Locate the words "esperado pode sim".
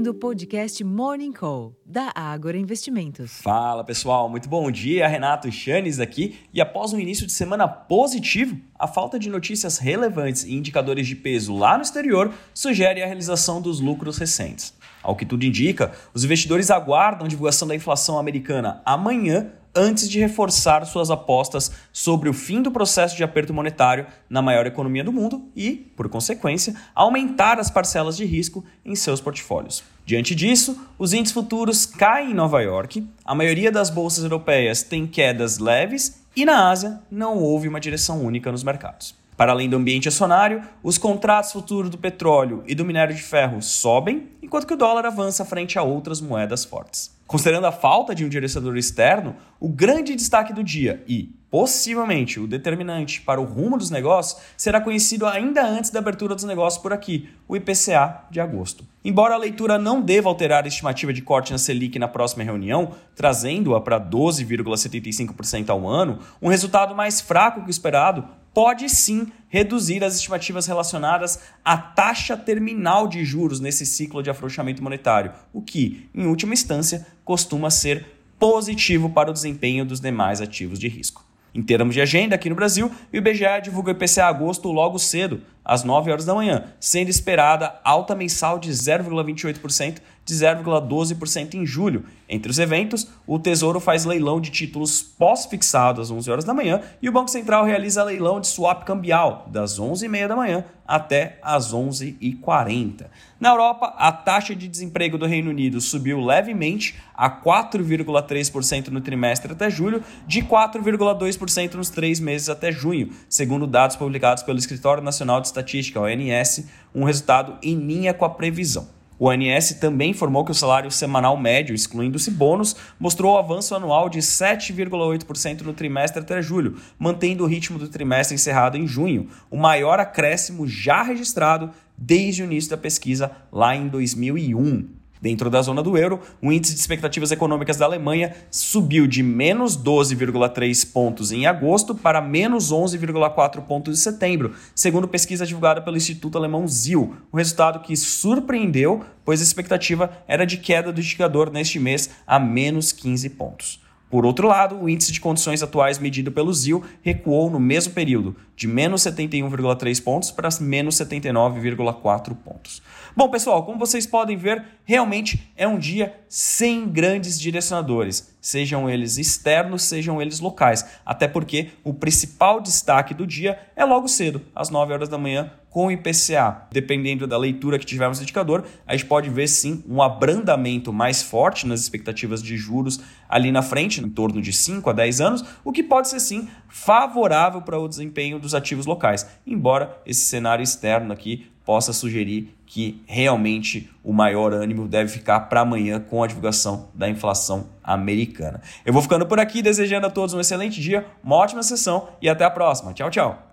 67.70-69.28